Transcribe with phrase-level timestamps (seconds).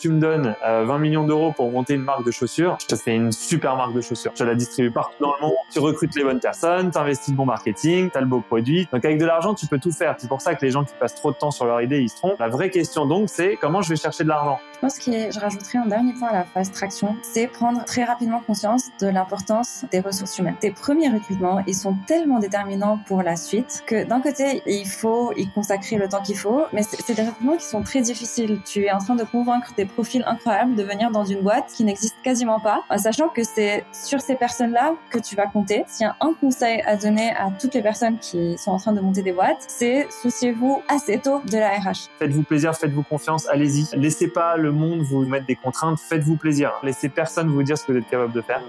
[0.00, 2.96] tu me donnes 20 euh, millions d'euros pour monter une marque de chaussures, je te
[2.96, 4.32] fais une super marque de chaussures.
[4.34, 7.36] Je la distribue partout dans le monde, tu recrutes les bonnes personnes, tu investis le
[7.36, 8.88] bon marketing, tu as le beau produit.
[8.92, 10.14] Donc avec de l'argent, tu peux tout faire.
[10.18, 12.08] C'est pour ça que les gens qui passent trop de temps sur leur idée, ils
[12.08, 12.40] se trompent.
[12.40, 14.58] La vraie question donc, c'est comment je vais chercher de l'argent?
[14.72, 18.04] Je pense que je rajouterais un dernier point à la phase traction, c'est prendre très
[18.04, 20.56] rapidement conscience de l'importance des ressources humaines.
[20.58, 25.34] Tes premiers recrutements, ils sont tellement déterminants pour la suite que d'un côté, il faut
[25.36, 28.60] y consacrer le temps qu'il faut, mais c'est des recrutements qui sont très difficiles.
[28.64, 31.84] Tu es en train de convaincre des profils incroyables de venir dans une boîte qui
[31.84, 35.84] n'existe quasiment pas, en sachant que c'est sur ces personnes-là que tu vas compter.
[35.86, 38.92] S'il y a un conseil à donner à toutes les personnes qui sont en train
[38.92, 42.08] de monter des boîtes, c'est souciez-vous assez tôt de la RH.
[42.18, 43.86] Faites-vous plaisir, faites-vous confiance, allez-y.
[43.96, 46.72] Laissez pas le monde vous mettre des contraintes, faites-vous plaisir.
[46.82, 48.62] Laissez personne vous dire ce que vous êtes capable de faire.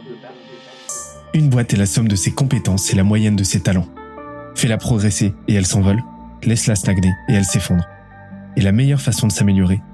[1.34, 3.88] Une boîte est la somme de ses compétences et la moyenne de ses talents.
[4.56, 6.02] Fais-la progresser et elle s'envole.
[6.44, 7.86] Laisse-la stagner et elle s'effondre.
[8.58, 9.82] Et la meilleure façon de s'améliorer,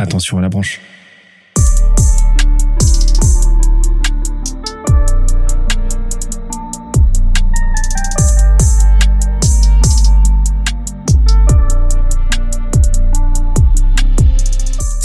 [0.00, 0.80] attention à la branche.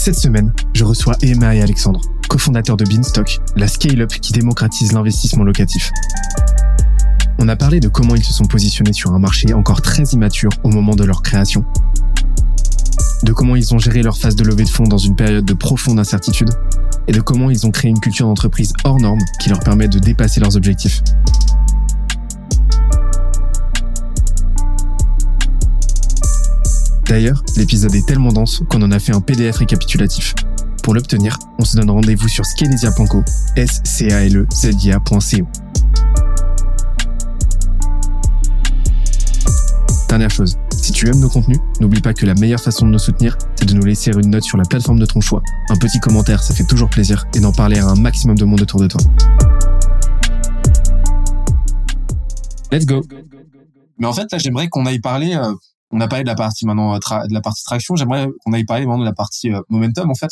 [0.05, 5.43] Cette semaine, je reçois Emma et Alexandre, cofondateurs de Beanstock, la scale-up qui démocratise l'investissement
[5.43, 5.91] locatif.
[7.39, 10.51] On a parlé de comment ils se sont positionnés sur un marché encore très immature
[10.63, 11.66] au moment de leur création,
[13.26, 15.54] de comment ils ont géré leur phase de levée de fonds dans une période de
[15.54, 16.52] profonde incertitude,
[17.08, 19.98] et de comment ils ont créé une culture d'entreprise hors norme qui leur permet de
[19.98, 21.02] dépasser leurs objectifs.
[27.08, 30.35] D'ailleurs, l'épisode est tellement dense qu'on en a fait un PDF récapitulatif.
[30.84, 33.24] Pour l'obtenir, on se donne rendez-vous sur scalesia.co,
[33.56, 34.47] s c e.
[40.09, 43.00] Dernière chose, si tu aimes nos contenus, n'oublie pas que la meilleure façon de nous
[43.00, 45.41] soutenir, c'est de nous laisser une note sur la plateforme de ton choix.
[45.69, 48.62] Un petit commentaire, ça fait toujours plaisir, et d'en parler à un maximum de monde
[48.62, 49.01] autour de toi.
[52.72, 53.01] Let's go.
[53.97, 55.53] Mais en fait, là, j'aimerais qu'on aille parler euh,
[55.90, 57.96] on a parlé de la partie maintenant euh, de la partie traction.
[57.96, 60.29] J'aimerais qu'on aille parler maintenant de la partie euh, momentum en fait.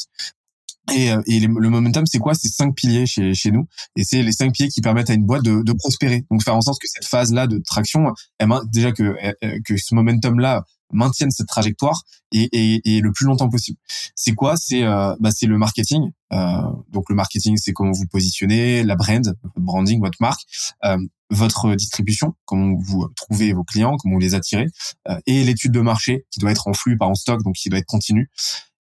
[0.91, 2.33] Et, euh, et le momentum, c'est quoi?
[2.33, 5.25] C'est cinq piliers chez, chez nous, et c'est les cinq piliers qui permettent à une
[5.25, 6.25] boîte de, de prospérer.
[6.29, 9.15] Donc faire en sorte que cette phase-là de traction, elle, déjà que
[9.63, 13.77] que ce momentum-là maintienne cette trajectoire et, et, et, le plus longtemps possible.
[14.15, 14.55] C'est quoi?
[14.57, 16.11] C'est euh, bah, c'est le marketing.
[16.31, 20.41] Euh, donc le marketing, c'est comment vous positionnez, la brand, votre branding, votre marque,
[20.85, 20.97] euh,
[21.29, 24.67] votre distribution, comment vous trouvez vos clients, comment vous les attirez,
[25.09, 27.69] euh, et l'étude de marché qui doit être en flux, pas en stock, donc qui
[27.69, 28.29] doit être continue.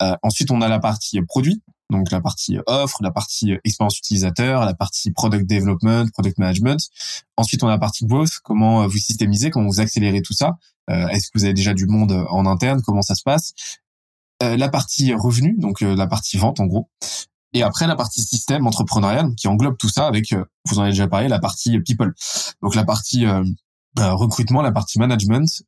[0.02, 4.64] Euh, ensuite, on a la partie produit, donc la partie offre, la partie expérience utilisateur,
[4.64, 6.80] la partie product development, product management.
[7.36, 10.56] Ensuite, on a la partie growth, comment vous systémisez, comment vous accélérez tout ça.
[10.90, 12.82] Euh, est-ce que vous avez déjà du monde en interne?
[12.82, 13.52] Comment ça se passe?
[14.42, 16.88] Euh, La partie revenu, donc euh, la partie vente en gros.
[17.52, 20.34] Et après la partie système entrepreneurial qui englobe tout ça avec,
[20.66, 22.14] vous en avez déjà parlé, la partie people.
[22.62, 23.26] Donc la partie
[23.96, 25.64] recrutement, la partie management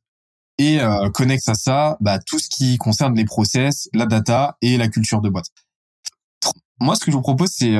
[0.57, 0.79] et
[1.13, 5.19] connexe à ça bah, tout ce qui concerne les process, la data et la culture
[5.19, 5.49] de boîte.
[6.79, 7.77] Moi, ce que je vous propose, c'est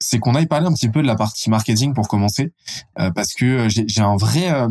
[0.00, 2.52] c'est qu'on aille parler un petit peu de la partie marketing pour commencer,
[3.14, 4.68] parce que j'ai un vrai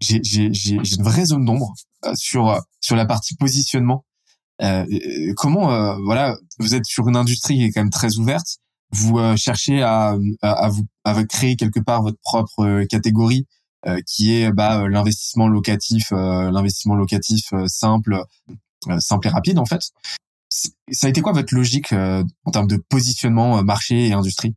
[0.00, 4.04] j'ai une vraie zone d'ombre euh, sur euh, sur la partie positionnement.
[4.62, 4.84] Euh,
[5.36, 8.58] comment euh, voilà, vous êtes sur une industrie qui est quand même très ouverte.
[8.92, 13.46] Vous cherchez à, à, vous à créer quelque part votre propre catégorie
[14.06, 18.22] qui est bah, l'investissement locatif, l'investissement locatif simple,
[19.00, 19.90] simple et rapide en fait.
[20.90, 24.54] Ça a été quoi votre logique en termes de positionnement marché et industrie?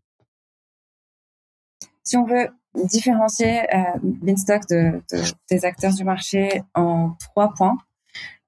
[2.03, 5.01] Si on veut différencier euh, Beanstalk de,
[5.49, 7.77] des acteurs du marché en trois points.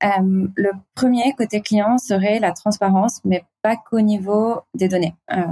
[0.03, 5.15] Euh, le premier côté client serait la transparence, mais pas qu'au niveau des données.
[5.31, 5.44] Euh,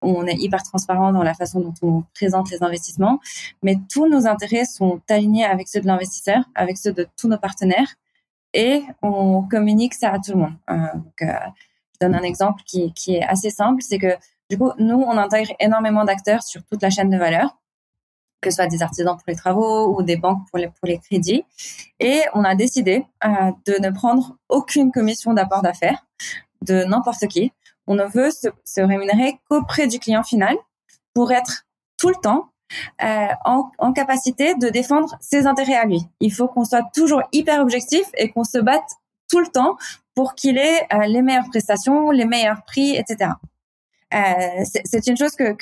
[0.00, 3.20] on est hyper transparent dans la façon dont on présente les investissements,
[3.62, 7.38] mais tous nos intérêts sont alignés avec ceux de l'investisseur, avec ceux de tous nos
[7.38, 7.94] partenaires,
[8.54, 10.54] et on communique ça à tout le monde.
[10.70, 11.32] Euh, donc, euh,
[11.94, 14.16] je donne un exemple qui, qui est assez simple, c'est que
[14.50, 17.56] du coup, nous, on intègre énormément d'acteurs sur toute la chaîne de valeur
[18.42, 20.98] que ce soit des artisans pour les travaux ou des banques pour les, pour les
[20.98, 21.44] crédits.
[22.00, 23.28] Et on a décidé euh,
[23.66, 26.04] de ne prendre aucune commission d'apport d'affaires
[26.60, 27.52] de n'importe qui
[27.86, 30.56] On ne veut se, se rémunérer qu'auprès du client final
[31.14, 31.64] pour être
[31.96, 32.51] tout le temps
[33.02, 36.00] euh, en, capacité de défendre ses intérêts à lui.
[36.20, 38.96] Il faut qu'on soit toujours hyper objectif et qu'on se batte
[39.28, 39.76] tout le temps
[40.14, 43.32] pour qu'il ait euh, les meilleures prestations, les meilleurs prix, etc.
[44.14, 45.52] Euh, c'est une chose que,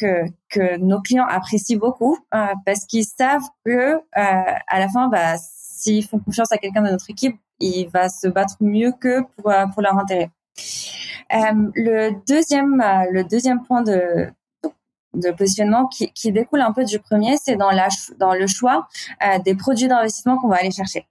[0.49, 2.19] que, nos clients apprécient beaucoup
[2.67, 7.11] parce qu'ils savent que à la fin, bah, s'ils font confiance à quelqu'un de notre
[7.11, 10.31] équipe, il va se battre mieux que pour, pour leur intérêt.
[11.31, 14.33] le deuxième, le deuxième point de,
[15.15, 18.87] de positionnement qui, découle un peu du premier, c'est dans, le choix
[19.23, 21.07] euh, des produits d'investissement qu'on va aller chercher.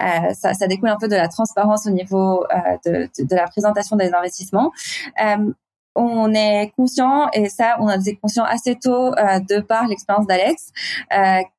[0.00, 3.96] Euh, ça, découle un peu de la transparence au niveau euh, de, de, la présentation
[3.96, 4.72] des investissements.
[5.94, 10.72] On est conscient, et ça, on a été conscient assez tôt de par l'expérience d'Alex,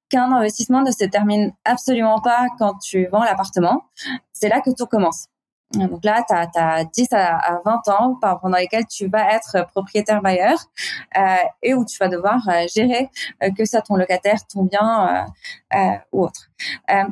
[0.09, 3.83] qu'un investissement ne se termine absolument pas quand tu vends l'appartement.
[4.31, 5.27] C'est là que tout commence.
[5.73, 10.57] Donc là, tu as, 10 à, 20 ans pendant lesquels tu vas être propriétaire bailleur
[11.17, 13.09] euh, et où tu vas devoir euh, gérer
[13.41, 15.25] euh, que ça ton locataire, ton bien
[15.73, 16.49] euh, euh, ou autre.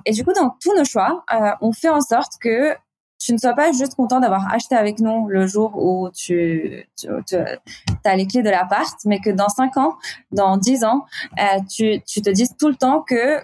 [0.05, 1.23] et du coup, dans tous nos choix,
[1.61, 2.75] on fait en sorte que
[3.19, 7.07] tu ne sois pas juste content d'avoir acheté avec nous le jour où tu, tu,
[8.03, 9.95] as les clés de l'appart, mais que dans 5 ans,
[10.31, 11.05] dans 10 ans,
[11.69, 13.41] tu, tu te dises tout le temps que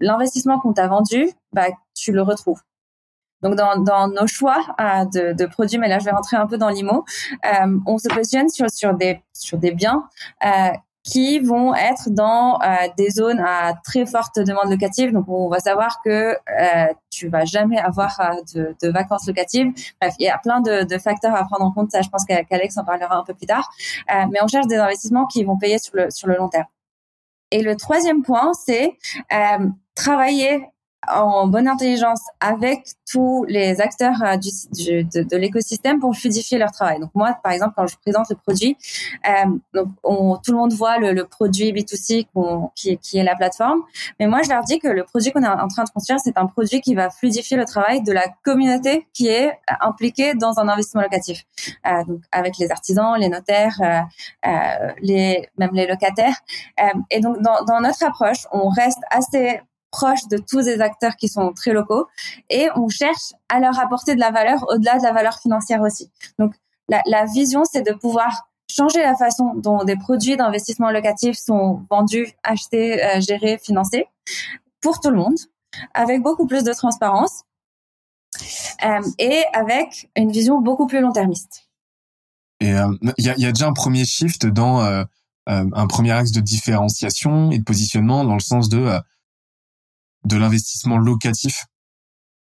[0.00, 2.60] l'investissement le, qu'on t'a vendu, bah, tu le retrouves.
[3.46, 3.54] Donc
[3.84, 7.04] dans, nos choix euh, de, produits, mais là je vais rentrer un peu dans l'IMO,
[7.44, 10.08] euh, on se positionne sur, des, sur des biens
[10.44, 10.70] euh,
[11.02, 12.58] qui vont être dans
[12.96, 15.12] des zones à très forte demande locative.
[15.12, 18.18] Donc, on va savoir que euh, tu vas jamais avoir
[18.56, 19.72] de, vacances locatives.
[20.00, 21.92] Bref, il y a plein de, de, facteurs à prendre en compte.
[21.92, 23.70] Ça, je pense qu'Alex en parlera un peu plus tard.
[24.08, 26.66] Mais on cherche des investissements qui vont payer sur le, sur le long terme.
[27.52, 28.98] Et le troisième point, c'est
[29.94, 30.66] travailler
[31.08, 36.98] en bonne intelligence avec tous les acteurs euh, de, l'écosystème pour fluidifier leur travail.
[37.00, 38.76] Donc moi, par exemple, quand je présente le produit,
[39.28, 39.82] euh,
[40.42, 42.26] tout le monde voit le, produit B2C
[42.74, 43.82] qui, est la plateforme,
[44.18, 46.38] mais moi je leur dis que le produit qu'on est en train de construire, c'est
[46.38, 50.68] un produit qui va fluidifier le travail de la communauté qui est impliquée dans un
[50.68, 51.44] investissement locatif.
[51.86, 54.00] Euh, donc avec les artisans, les notaires, euh,
[54.46, 56.36] euh même les locataires.
[56.80, 59.60] Euh, et donc dans notre approche, on reste assez
[59.90, 62.06] proche de tous les acteurs qui sont très locaux
[62.50, 66.10] et on cherche à leur apporter de la valeur au-delà de la valeur financière aussi.
[66.38, 66.54] Donc
[66.88, 72.32] la, vision, c'est de pouvoir changer la façon dont des produits d'investissement locatif sont vendus,
[72.42, 74.06] achetés, euh, gérés, financés
[74.80, 75.36] pour tout le monde,
[75.94, 77.42] avec beaucoup plus de transparence
[78.84, 81.68] euh, et avec une vision beaucoup plus long-termiste.
[82.60, 85.04] Et il euh, y, a, y, a, déjà un premier shift dans
[85.48, 88.98] un premier axe de différenciation et de positionnement dans le sens de
[90.26, 91.64] de l'investissement locatif,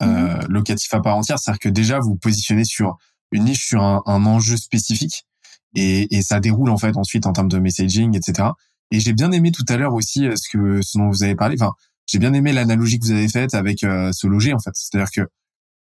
[0.03, 0.47] euh, mhm.
[0.49, 1.39] locatif à part entière.
[1.39, 2.99] C'est-à-dire que déjà, vous, vous positionnez sur
[3.31, 5.27] une niche, sur un, un enjeu spécifique,
[5.75, 8.49] et, et, ça déroule en fait ensuite en termes de messaging, etc.
[8.91, 11.35] Et j'ai bien aimé tout à l'heure aussi euh, ce que ce dont vous avez
[11.35, 11.57] parlé.
[11.61, 11.73] Enfin,
[12.07, 14.71] j'ai bien aimé l'analogie que vous avez faite avec euh, ce loger en fait.
[14.75, 15.29] C'est-à-dire que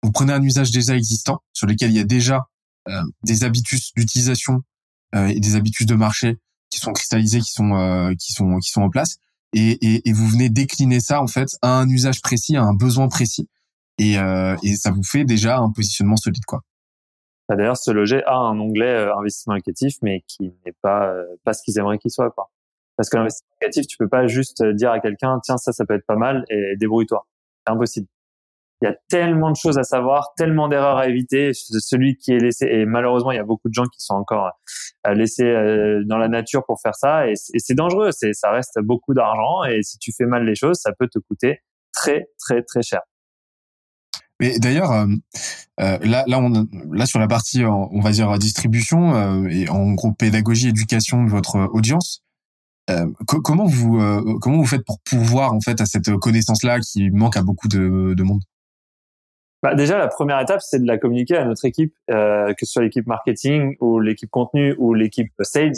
[0.03, 2.49] vous prenez un usage déjà existant sur lequel il y a déjà
[2.89, 4.61] euh, des habitudes d'utilisation
[5.15, 6.37] euh, et des habitudes de marché
[6.69, 9.17] qui sont cristallisées, qui sont qui sont qui sont en place
[9.53, 12.73] et, et, et, vous venez décliner ça en fait à un usage précis, à un
[12.73, 13.49] besoin précis,
[13.97, 16.61] et, euh, et ça vous fait déjà un positionnement solide quoi.
[17.49, 21.25] Bah, d'ailleurs, ce loger a un onglet euh, investissement locatif, mais qui n'est pas euh,
[21.43, 22.49] pas ce qu'ils aimeraient qu'il soit quoi.
[22.95, 25.95] Parce que l'investissement locatif, tu peux pas juste dire à quelqu'un tiens ça ça peut
[25.95, 27.25] être pas mal et débrouille-toi.
[27.65, 28.07] C'est impossible
[28.81, 31.51] il y a tellement de choses à savoir, tellement d'erreurs à éviter.
[31.53, 34.49] Celui qui est laissé, et malheureusement, il y a beaucoup de gens qui sont encore
[35.05, 38.09] euh, laissés euh, dans la nature pour faire ça, et c'est dangereux.
[38.11, 41.59] Ça reste beaucoup d'argent, et si tu fais mal les choses, ça peut te coûter
[41.93, 43.01] très, très, très cher.
[44.39, 45.07] Mais d'ailleurs, euh,
[45.77, 50.69] là, là, on, là sur la partie, on va dire distribution et en gros pédagogie,
[50.69, 52.23] éducation de votre audience.
[53.27, 53.99] comment vous
[54.39, 57.67] comment vous faites pour pouvoir en fait à cette connaissance là qui manque à beaucoup
[57.67, 58.41] de monde?
[59.61, 62.71] Bah déjà, la première étape, c'est de la communiquer à notre équipe, euh, que ce
[62.73, 65.73] soit l'équipe marketing ou l'équipe contenu ou l'équipe sales.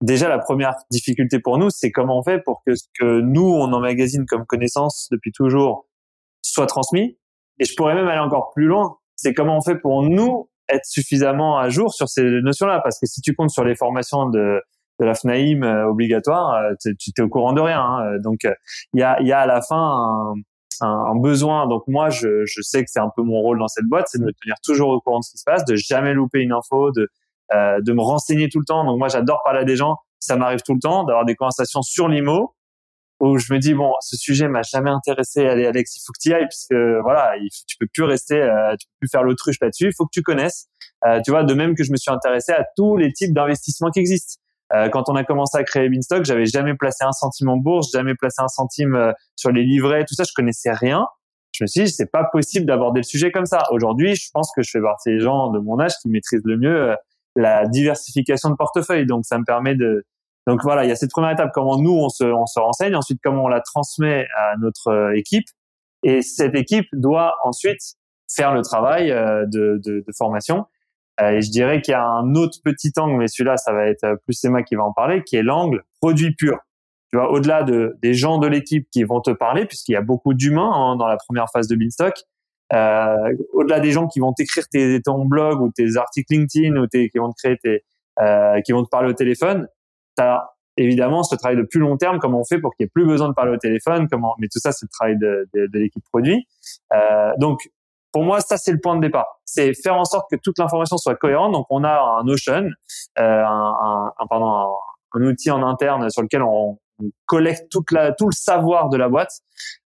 [0.00, 3.48] Déjà, la première difficulté pour nous, c'est comment on fait pour que ce que nous,
[3.48, 5.86] on emmagasine comme connaissance depuis toujours
[6.42, 7.16] soit transmis.
[7.60, 8.96] Et je pourrais même aller encore plus loin.
[9.14, 12.80] C'est comment on fait pour nous être suffisamment à jour sur ces notions-là.
[12.82, 14.60] Parce que si tu comptes sur les formations de,
[14.98, 17.80] de la FNAIM euh, obligatoire, euh, tu es au courant de rien.
[17.80, 18.18] Hein.
[18.18, 18.40] Donc,
[18.94, 20.34] il y a, y a à la fin
[20.80, 21.66] un, un, besoin.
[21.66, 24.18] Donc moi, je, je sais que c'est un peu mon rôle dans cette boîte, c'est
[24.18, 26.52] de me tenir toujours au courant de ce qui se passe, de jamais louper une
[26.52, 27.08] info, de
[27.54, 28.84] euh, de me renseigner tout le temps.
[28.84, 29.96] Donc moi, j'adore parler à des gens.
[30.20, 32.54] Ça m'arrive tout le temps d'avoir des conversations sur l'IMO
[33.20, 35.46] où je me dis bon, ce sujet m'a jamais intéressé.
[35.46, 38.74] Allez, Alex, il faut que tu ailles puisque voilà, il, tu peux plus rester, euh,
[38.76, 39.86] tu peux plus faire l'autruche là-dessus.
[39.88, 40.68] Il faut que tu connaisses.
[41.04, 43.90] Euh, tu vois, de même que je me suis intéressé à tous les types d'investissements
[43.90, 44.41] qui existent.
[44.74, 47.92] Euh, quand on a commencé à créer Beanstalk, j'avais jamais placé un centime en bourse,
[47.92, 51.06] jamais placé un centime euh, sur les livrets, tout ça, je connaissais rien.
[51.52, 53.64] Je me suis dit, c'est pas possible d'aborder le sujet comme ça.
[53.70, 56.56] Aujourd'hui, je pense que je fais partie des gens de mon âge qui maîtrisent le
[56.56, 56.96] mieux
[57.36, 59.04] la diversification de portefeuille.
[59.04, 60.06] Donc, ça me permet de,
[60.46, 62.96] donc voilà, il y a cette première étape, comment nous on se, on se renseigne,
[62.96, 65.46] ensuite comment on la transmet à notre équipe,
[66.02, 67.80] et cette équipe doit ensuite
[68.34, 70.64] faire le travail de, de, de formation.
[71.22, 73.86] Euh, et je dirais qu'il y a un autre petit angle, mais celui-là, ça va
[73.86, 76.58] être plus Emma qui va en parler, qui est l'angle produit pur.
[77.10, 80.00] Tu vois, au-delà de, des gens de l'équipe qui vont te parler, puisqu'il y a
[80.02, 82.16] beaucoup d'humains hein, dans la première phase de Beanstalk,
[82.72, 86.86] euh, au-delà des gens qui vont t'écrire tes, ton blog ou tes articles LinkedIn ou
[86.86, 87.84] tes, qui vont te créer tes,
[88.20, 89.68] euh, qui vont te parler au téléphone,
[90.16, 90.48] tu as
[90.78, 93.04] évidemment ce travail de plus long terme, comment on fait pour qu'il n'y ait plus
[93.04, 95.78] besoin de parler au téléphone, comment, mais tout ça, c'est le travail de, de, de
[95.78, 96.46] l'équipe produit.
[96.94, 97.68] Euh, donc,
[98.12, 99.26] pour moi, ça c'est le point de départ.
[99.44, 101.52] C'est faire en sorte que toute l'information soit cohérente.
[101.52, 102.68] Donc, on a un Notion,
[103.18, 104.74] euh, un, un, pardon,
[105.14, 106.78] un, outil en interne sur lequel on,
[107.26, 109.32] collecte toute la, tout le savoir de la boîte,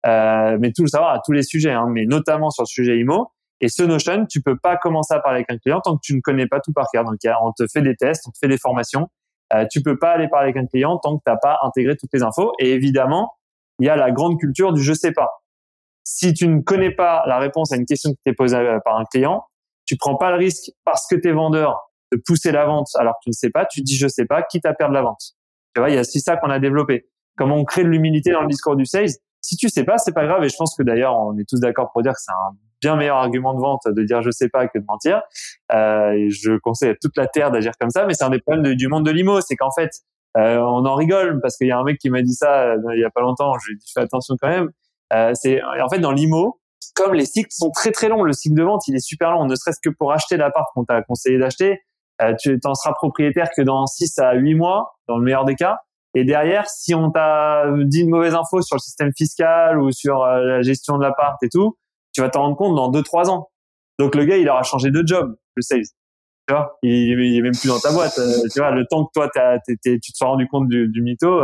[0.06, 2.98] euh, mais tout le savoir à tous les sujets, hein, mais notamment sur le sujet
[2.98, 3.30] IMO.
[3.60, 6.14] Et ce Notion, tu peux pas commencer à parler avec un client tant que tu
[6.14, 7.04] ne connais pas tout par cœur.
[7.04, 9.08] Donc, on te fait des tests, on te fait des formations.
[9.54, 11.96] Euh, tu peux pas aller parler avec un client tant que tu n'as pas intégré
[11.96, 12.52] toutes les infos.
[12.58, 13.32] Et évidemment,
[13.78, 15.30] il y a la grande culture du je sais pas
[16.08, 18.96] si tu ne connais pas la réponse à une question qui t'est posée euh, par
[18.96, 19.42] un client,
[19.86, 23.14] tu prends pas le risque parce que tu es vendeur de pousser la vente alors
[23.14, 25.20] que tu ne sais pas, tu dis je sais pas, quitte à perdre la vente.
[25.74, 27.08] Tu vois, il y a aussi ça qu'on a développé.
[27.36, 29.10] Comment on crée de l'humilité dans le discours du sales.
[29.40, 31.58] Si tu sais pas, c'est pas grave et je pense que d'ailleurs on est tous
[31.58, 34.48] d'accord pour dire que c'est un bien meilleur argument de vente de dire je sais
[34.48, 35.22] pas que de mentir.
[35.72, 38.76] Euh, je conseille à toute la terre d'agir comme ça, mais c'est un des problèmes
[38.76, 39.90] du monde de l'IMO, c'est qu'en fait
[40.38, 42.78] euh, on en rigole parce qu'il y a un mec qui m'a dit ça euh,
[42.94, 44.70] il y a pas longtemps, je lui ai dit fais attention quand même.
[45.12, 46.60] Euh, c'est en fait dans l'IMO,
[46.94, 49.46] comme les cycles sont très très longs, le cycle de vente il est super long,
[49.46, 51.80] ne serait-ce que pour acheter l'appart qu'on t'a conseillé d'acheter,
[52.22, 55.54] euh, tu t'en seras propriétaire que dans 6 à 8 mois, dans le meilleur des
[55.54, 55.78] cas.
[56.14, 60.22] Et derrière, si on t'a dit une mauvaise info sur le système fiscal ou sur
[60.22, 61.76] euh, la gestion de l'appart et tout,
[62.12, 63.50] tu vas t'en rendre compte dans 2-3 ans.
[63.98, 65.82] Donc le gars, il aura changé de job, le sales.
[66.48, 68.14] Tu vois, il, est même plus dans ta boîte.
[68.14, 69.28] tu vois, le temps que toi,
[69.66, 71.42] tu te sois rendu compte du, du mytho,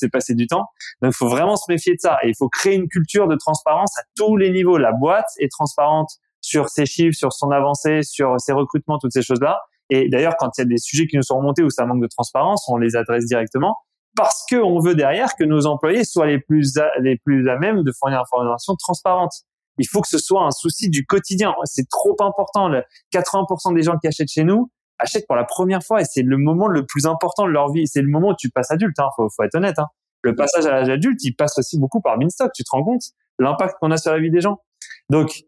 [0.00, 0.64] c'est passer du temps.
[1.02, 2.18] Donc, il faut vraiment se méfier de ça.
[2.22, 4.78] Et il faut créer une culture de transparence à tous les niveaux.
[4.78, 9.22] La boîte est transparente sur ses chiffres, sur son avancée, sur ses recrutements, toutes ces
[9.22, 9.58] choses-là.
[9.90, 12.02] Et d'ailleurs, quand il y a des sujets qui nous sont remontés où ça manque
[12.02, 13.76] de transparence, on les adresse directement
[14.16, 17.82] parce qu'on veut derrière que nos employés soient les plus à, les plus à même
[17.82, 19.32] de fournir une information transparente.
[19.78, 21.54] Il faut que ce soit un souci du quotidien.
[21.64, 22.68] C'est trop important.
[22.68, 22.82] Le
[23.14, 26.36] 80% des gens qui achètent chez nous achètent pour la première fois et c'est le
[26.36, 27.86] moment le plus important de leur vie.
[27.86, 28.98] C'est le moment où tu passes adulte.
[28.98, 29.78] Hein, faut, faut être honnête.
[29.78, 29.88] Hein.
[30.22, 32.52] Le passage à l'âge adulte, il passe aussi beaucoup par Minstock.
[32.54, 33.02] Tu te rends compte?
[33.38, 34.60] L'impact qu'on a sur la vie des gens.
[35.08, 35.44] Donc,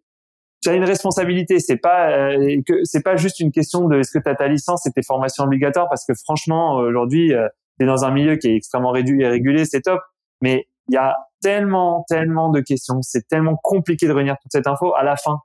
[0.62, 1.58] tu as une responsabilité.
[1.58, 4.48] C'est pas euh, que c'est pas juste une question de est-ce que tu as ta
[4.48, 8.36] licence et tes formations obligatoires parce que franchement aujourd'hui euh, tu es dans un milieu
[8.36, 10.00] qui est extrêmement réduit et régulé, c'est top.
[10.40, 14.66] Mais il y a tellement tellement de questions, c'est tellement compliqué de réunir toute cette
[14.66, 14.94] info.
[14.94, 15.40] À la fin,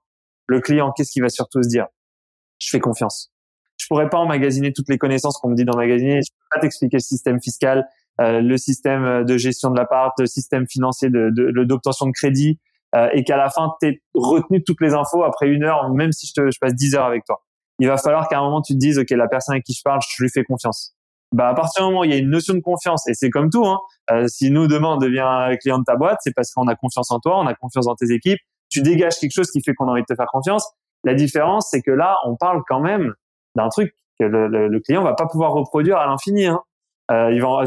[0.48, 1.88] le client, qu'est-ce qu'il va surtout se dire?
[2.60, 3.32] Je fais confiance
[3.88, 6.22] pourrais pas emmagasiner toutes les connaissances qu'on me dit d'emmagasiner.
[6.22, 7.88] Je peux pas t'expliquer le système fiscal,
[8.22, 11.30] euh, le système de gestion de l'appart, le système financier de,
[11.64, 12.60] d'obtention de, crédit,
[12.96, 16.12] euh, et qu'à la fin, tu aies retenu toutes les infos après une heure, même
[16.12, 17.44] si je, te, je passe dix heures avec toi.
[17.80, 19.82] Il va falloir qu'à un moment, tu te dises, OK, la personne avec qui je
[19.84, 20.96] parle, je lui fais confiance.
[21.34, 23.30] Bah, à partir du moment où il y a une notion de confiance, et c'est
[23.30, 23.80] comme tout, hein,
[24.12, 27.12] euh, si nous, demain, on devient client de ta boîte, c'est parce qu'on a confiance
[27.12, 28.40] en toi, on a confiance dans tes équipes,
[28.70, 30.66] tu dégages quelque chose qui fait qu'on a envie de te faire confiance.
[31.04, 33.14] La différence, c'est que là, on parle quand même
[33.58, 36.46] d'un truc que le, le, le, client va pas pouvoir reproduire à l'infini.
[36.46, 36.62] Hein.
[37.12, 37.64] Euh, il va,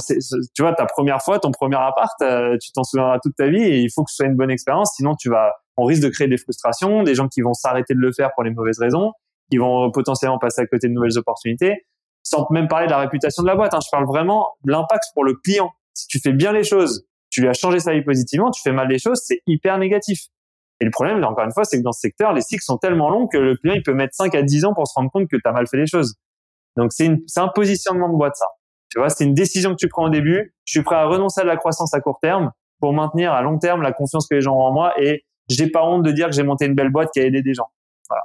[0.54, 3.62] tu vois, ta première fois, ton premier appart, euh, tu t'en souviendras toute ta vie
[3.62, 4.92] et il faut que ce soit une bonne expérience.
[4.96, 8.00] Sinon, tu vas, on risque de créer des frustrations, des gens qui vont s'arrêter de
[8.00, 9.12] le faire pour les mauvaises raisons,
[9.50, 11.86] qui vont potentiellement passer à côté de nouvelles opportunités,
[12.22, 13.72] sans même parler de la réputation de la boîte.
[13.72, 13.80] Hein.
[13.82, 15.70] Je parle vraiment de l'impact pour le client.
[15.94, 18.72] Si tu fais bien les choses, tu lui as changé sa vie positivement, tu fais
[18.72, 20.26] mal les choses, c'est hyper négatif.
[20.80, 23.10] Et le problème, encore une fois, c'est que dans ce secteur, les cycles sont tellement
[23.10, 25.28] longs que le client, il peut mettre 5 à 10 ans pour se rendre compte
[25.28, 26.14] que tu as mal fait les choses.
[26.76, 28.46] Donc, c'est un positionnement de boîte, ça.
[28.90, 30.54] Tu vois, c'est une décision que tu prends au début.
[30.64, 33.58] Je suis prêt à renoncer à la croissance à court terme pour maintenir à long
[33.58, 36.26] terme la confiance que les gens ont en moi et j'ai pas honte de dire
[36.26, 37.70] que j'ai monté une belle boîte qui a aidé des gens.
[38.08, 38.22] Voilà.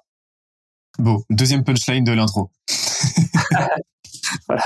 [0.98, 2.50] Bon, deuxième punchline de l'intro.
[4.48, 4.64] voilà.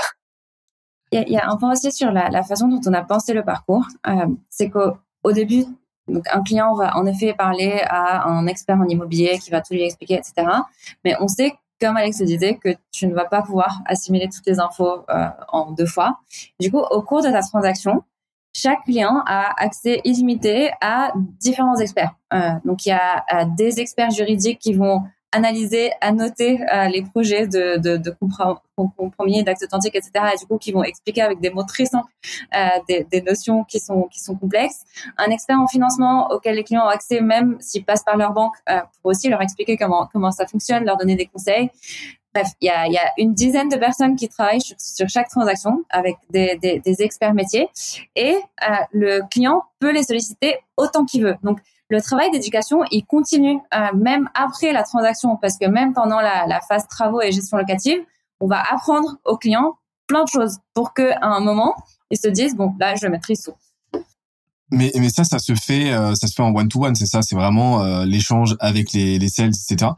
[1.12, 3.84] Il y, a un point aussi sur la, façon dont on a pensé le parcours.
[4.06, 5.64] Euh, c'est qu'au début,
[6.10, 9.74] donc un client va en effet parler à un expert en immobilier qui va tout
[9.74, 10.46] lui expliquer, etc.
[11.04, 14.46] Mais on sait, comme Alex le disait, que tu ne vas pas pouvoir assimiler toutes
[14.46, 16.18] les infos euh, en deux fois.
[16.58, 18.02] Du coup, au cours de ta transaction,
[18.52, 22.14] chaque client a accès illimité à différents experts.
[22.34, 27.46] Euh, donc il y a des experts juridiques qui vont analyser, annoter euh, les projets
[27.46, 28.14] de, de, de
[28.96, 30.10] compromis, d'actes authentiques, etc.
[30.34, 32.10] Et du coup, qui vont expliquer avec des mots très simples
[32.56, 34.82] euh, des, des, notions qui sont qui sont complexes.
[35.18, 38.54] Un expert en financement auquel les clients ont accès, même s'ils passent par leur banque,
[38.68, 41.70] euh, pour aussi leur expliquer comment comment ça fonctionne, leur donner des conseils.
[42.32, 45.28] Bref, il y a, y a, une dizaine de personnes qui travaillent sur, sur chaque
[45.28, 47.68] transaction avec des, des, des experts métiers
[48.14, 51.34] et euh, le client peut les solliciter autant qu'il veut.
[51.42, 51.58] Donc,
[51.90, 56.60] le travail d'éducation, il continue euh, même après la transaction parce que même pendant la,
[56.68, 57.98] phase travaux et gestion locative,
[58.38, 61.74] on va apprendre aux clients plein de choses pour qu'à un moment,
[62.10, 63.54] ils se disent, bon, là, je maîtrise tout.
[64.72, 67.06] Mais, mais ça, ça se fait, euh, ça se fait en one to one, c'est
[67.06, 69.90] ça, c'est vraiment euh, l'échange avec les, les sales, etc.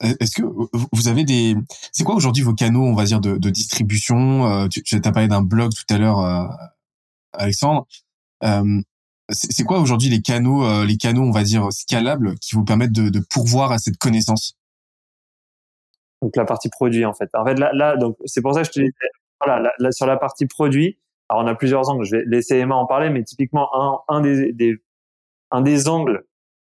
[0.00, 0.42] Est-ce que
[0.92, 1.56] vous avez des,
[1.90, 4.68] c'est quoi aujourd'hui vos canaux, on va dire, de, de distribution?
[4.68, 6.50] Tu, tu as parlé d'un blog tout à l'heure,
[7.32, 7.88] Alexandre.
[9.30, 13.08] C'est quoi aujourd'hui les canaux, les canaux, on va dire scalables, qui vous permettent de,
[13.08, 14.56] de pourvoir à cette connaissance?
[16.22, 17.30] Donc la partie produit, en fait.
[17.34, 18.92] En fait, là, là donc c'est pour ça que je te disais,
[19.44, 22.04] voilà, là, sur la partie produit alors on a plusieurs angles.
[22.04, 24.76] Je vais laisser Emma en parler, mais typiquement un, un des, des
[25.50, 26.24] un des angles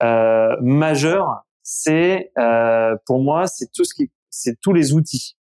[0.02, 5.36] euh, majeurs, c'est euh, pour moi, c'est tout ce qui, c'est tous les outils.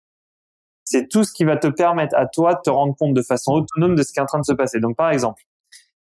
[0.83, 3.51] C'est tout ce qui va te permettre à toi de te rendre compte de façon
[3.53, 4.79] autonome de ce qui est en train de se passer.
[4.79, 5.43] Donc par exemple,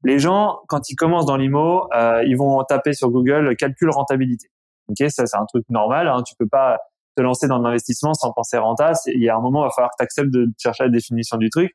[0.04, 4.48] les gens quand ils commencent dans l'IMO, euh, ils vont taper sur Google calcul rentabilité.
[4.88, 6.08] Ok, ça c'est un truc normal.
[6.08, 6.78] Hein, tu peux pas
[7.16, 8.92] te lancer dans l'investissement sans penser renta.
[9.06, 11.36] Il y a un moment, il va falloir que tu acceptes de chercher la définition
[11.36, 11.72] du truc.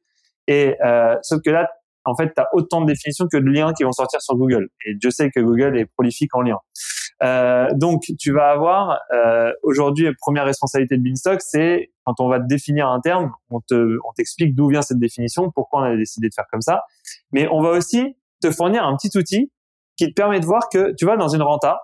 [0.47, 1.69] Et euh, sauf que là,
[2.05, 4.69] en fait, tu as autant de définitions que de liens qui vont sortir sur Google.
[4.85, 6.59] Et je sais que Google est prolifique en liens.
[7.23, 12.39] Euh, donc, tu vas avoir euh, aujourd'hui première responsabilité de Beanstalk, c'est quand on va
[12.39, 15.95] te définir un terme, on te, on t'explique d'où vient cette définition, pourquoi on a
[15.95, 16.83] décidé de faire comme ça.
[17.31, 19.51] Mais on va aussi te fournir un petit outil
[19.95, 21.79] qui te permet de voir que tu vas dans une renta.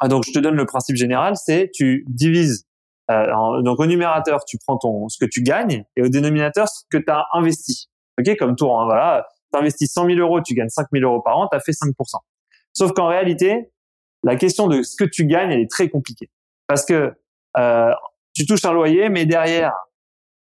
[0.00, 2.66] Ah, donc, je te donne le principe général, c'est tu divises.
[3.10, 6.82] Euh, donc, au numérateur, tu prends ton ce que tu gagnes, et au dénominateur, ce
[6.90, 7.88] que tu as investi.
[8.20, 9.26] Ok, comme tour, hein, voilà.
[9.52, 11.92] T'investis 100 000 euros, tu gagnes 5 000 euros par an, t'as fait 5%.
[12.72, 13.70] Sauf qu'en réalité,
[14.22, 16.30] la question de ce que tu gagnes, elle est très compliquée.
[16.66, 17.14] Parce que
[17.56, 17.92] euh,
[18.34, 19.72] tu touches un loyer, mais derrière,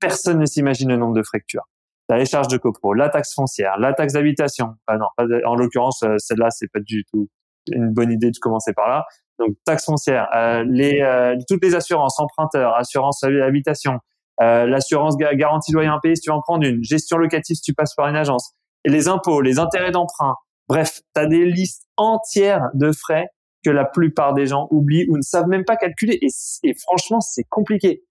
[0.01, 2.17] personne ne s'imagine le nombre de que tu as.
[2.17, 4.75] Les charges de copro, la taxe foncière, la taxe d'habitation.
[4.89, 5.09] Non,
[5.45, 7.29] en l'occurrence, euh, celle-là, c'est pas du tout
[7.73, 9.05] une bonne idée de commencer par là.
[9.39, 13.99] Donc, taxe foncière, euh, les, euh, toutes les assurances, emprunteurs, assurance habitation,
[14.41, 17.95] euh, l'assurance garantie loyer impayé si tu en prendre une, gestion locative si tu passes
[17.95, 18.55] par une agence,
[18.89, 20.35] les impôts, les intérêts d'emprunt.
[20.69, 23.29] Bref, tu as des listes entières de frais
[23.65, 26.19] que la plupart des gens oublient ou ne savent même pas calculer.
[26.23, 26.29] Et,
[26.63, 28.05] et franchement, c'est compliqué.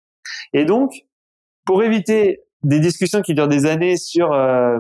[0.53, 0.93] Et donc,
[1.65, 4.79] pour éviter des discussions qui durent des années sur euh,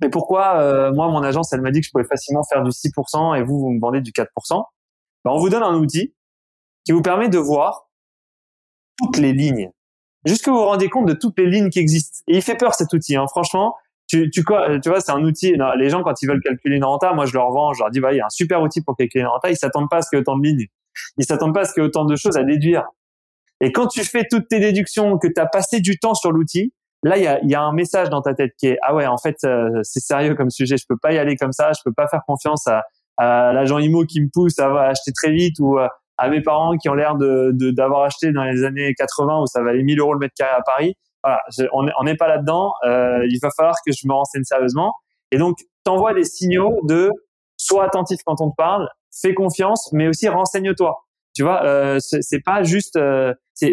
[0.00, 2.70] mais pourquoi euh, moi mon agence elle m'a dit que je pouvais facilement faire du
[2.70, 4.26] 6% et vous vous me vendez du 4%,
[5.24, 6.14] ben, on vous donne un outil
[6.84, 7.90] qui vous permet de voir
[8.96, 9.70] toutes les lignes
[10.24, 12.18] juste que vous vous rendez compte de toutes les lignes qui existent.
[12.28, 13.26] Et il fait peur cet outil, hein.
[13.28, 13.74] franchement.
[14.12, 15.56] Tu, tu, tu vois, c'est un outil.
[15.78, 17.98] les gens, quand ils veulent calculer une renta, moi, je leur vends, je leur dis,
[17.98, 19.48] bah, il y a un super outil pour calculer une renta.
[19.48, 20.66] Ils s'attendent pas à ce qu'il y ait autant de lignes.
[21.16, 22.84] Ils s'attendent pas à ce qu'il y ait autant de choses à déduire.
[23.62, 26.74] Et quand tu fais toutes tes déductions, que tu as passé du temps sur l'outil,
[27.02, 29.06] là, il y a, y a, un message dans ta tête qui est, ah ouais,
[29.06, 30.76] en fait, euh, c'est sérieux comme sujet.
[30.76, 31.72] Je peux pas y aller comme ça.
[31.72, 32.82] Je peux pas faire confiance à,
[33.16, 36.76] à l'agent IMO qui me pousse à acheter très vite ou euh, à mes parents
[36.76, 40.12] qui ont l'air de d'avoir acheté dans les années 80 où ça valait 1000 euros
[40.12, 40.96] le mètre carré à Paris.
[41.22, 41.40] Voilà,
[41.72, 42.72] on n'est pas là-dedans.
[42.84, 44.92] Euh, il va falloir que je me renseigne sérieusement.
[45.30, 47.10] Et donc, t'envoies des signaux de
[47.56, 50.96] sois attentif quand on te parle, fais confiance, mais aussi renseigne-toi.
[51.34, 52.96] Tu vois, euh, c'est pas juste.
[52.96, 53.72] Euh, c'est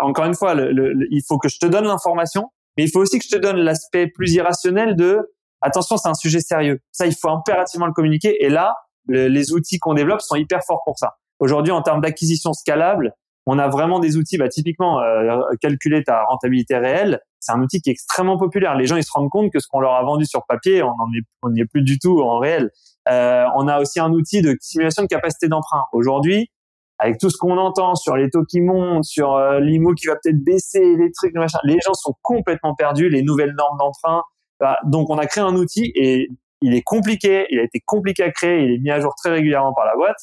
[0.00, 3.18] encore une fois, le, il faut que je te donne l'information, mais il faut aussi
[3.18, 5.18] que je te donne l'aspect plus irrationnel de
[5.60, 6.80] attention, c'est un sujet sérieux.
[6.92, 8.44] Ça, il faut impérativement le communiquer.
[8.44, 8.76] Et là,
[9.08, 11.14] les outils qu'on développe sont hyper forts pour ça.
[11.38, 13.12] Aujourd'hui, en termes d'acquisition scalable,
[13.46, 17.80] on a vraiment des outils, bah, typiquement, euh, calculer ta rentabilité réelle, c'est un outil
[17.80, 18.74] qui est extrêmement populaire.
[18.74, 21.50] Les gens, ils se rendent compte que ce qu'on leur a vendu sur papier, on
[21.50, 22.70] n'y est, est plus du tout en réel.
[23.08, 25.84] Euh, on a aussi un outil de simulation de capacité d'emprunt.
[25.92, 26.50] Aujourd'hui,
[26.98, 30.14] avec tout ce qu'on entend sur les taux qui montent, sur euh, l'IMO qui va
[30.14, 34.22] peut-être baisser, les trucs, machin, les gens sont complètement perdus, les nouvelles normes d'emprunt.
[34.58, 36.28] Bah, donc, on a créé un outil et
[36.62, 39.30] il est compliqué, il a été compliqué à créer, il est mis à jour très
[39.30, 40.16] régulièrement par la boîte.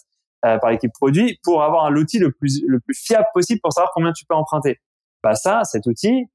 [0.46, 3.94] Euh, par l'équipe produit pour avoir l'outil le plus le plus fiable possible pour savoir
[3.96, 4.82] combien tu peux emprunter.
[5.24, 6.26] Bah ça, cet outil,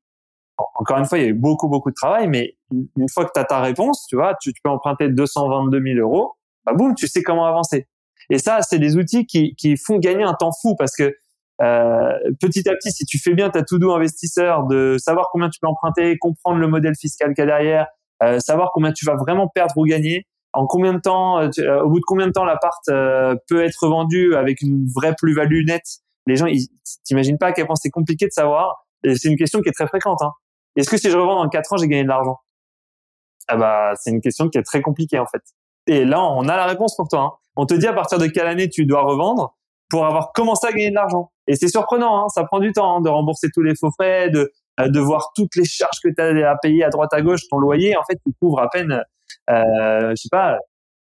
[0.57, 3.33] encore une fois, il y a eu beaucoup beaucoup de travail, mais une fois que
[3.35, 6.33] tu as ta réponse, tu vois, tu, peux emprunter 222 000 euros,
[6.65, 7.87] bah boum, tu sais comment avancer.
[8.31, 11.15] Et ça, c'est des outils qui, qui font gagner un temps fou parce que
[11.61, 15.61] euh, petit à petit, si tu fais bien ta to-do investisseur, de savoir combien tu
[15.61, 17.89] peux emprunter, comprendre le modèle fiscal qu'il y a derrière,
[18.23, 20.27] euh, savoir combien tu vas vraiment perdre ou gagner,
[20.59, 23.63] en combien de temps, euh, euh, au bout de combien de temps l'appart euh, peut
[23.63, 25.87] être vendu avec une vraie plus-value nette?
[26.27, 26.67] Les gens, ils
[27.05, 28.85] t'imagines pas à quel point c'est compliqué de savoir.
[29.05, 30.21] C'est une question qui est très fréquente.
[30.21, 30.33] Hein.
[30.75, 32.39] Est-ce que si je revends dans 4 ans, j'ai gagné de l'argent?
[33.47, 35.43] Ah bah, c'est une question qui est très compliquée en fait.
[35.87, 37.21] Et là, on a la réponse pour toi.
[37.21, 37.31] Hein.
[37.55, 39.57] On te dit à partir de quelle année tu dois revendre
[39.89, 41.31] pour avoir commencé à gagner de l'argent.
[41.47, 45.01] Et c'est surprenant, hein, ça prend du temps de rembourser tous les faux frais, de
[45.01, 47.43] voir toutes les charges que tu as à payer à droite à gauche.
[47.49, 49.01] Ton loyer, en fait, tu couvres à peine,
[49.51, 50.59] euh, je sais pas,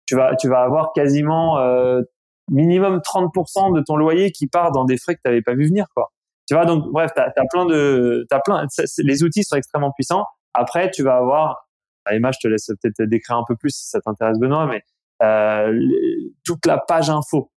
[0.05, 2.01] tu vas, tu vas avoir quasiment euh,
[2.49, 5.67] minimum 30% de ton loyer qui part dans des frais que tu n'avais pas vu
[5.67, 6.11] venir, quoi.
[6.47, 10.25] Tu vois, donc bref, tu as, plein de, t'as plein, les outils sont extrêmement puissants.
[10.53, 11.69] Après, tu vas avoir,
[12.09, 14.83] Emma, je te laisse peut-être décrire un peu plus si ça t'intéresse, Benoît, mais
[15.21, 15.79] euh,
[16.43, 17.49] toute la page info.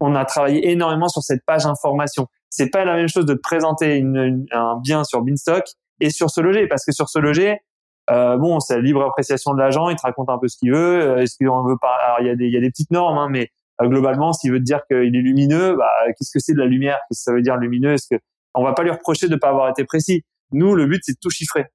[0.00, 2.26] On a travaillé énormément sur cette page information.
[2.50, 5.64] C'est pas la même chose de te présenter une, un bien sur Beanstock
[6.00, 7.60] et sur ce loger, parce que sur ce loger,
[8.10, 10.72] euh, bon, c'est la libre appréciation de l'agent, il te raconte un peu ce qu'il
[10.72, 11.00] veut.
[11.00, 12.90] Euh, est-ce qu'on veut pas Alors il y a des il y a des petites
[12.90, 16.38] normes, hein, mais euh, globalement, s'il veut te dire qu'il est lumineux, bah, qu'est-ce que
[16.38, 16.98] c'est de la lumière?
[17.08, 17.94] Qu'est-ce que ça veut dire lumineux?
[17.94, 18.20] Est-ce que
[18.54, 21.18] on va pas lui reprocher de pas avoir été précis Nous, le but c'est de
[21.20, 21.66] tout chiffrer.